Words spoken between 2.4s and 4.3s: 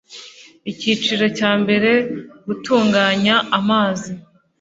Gutunganya amazi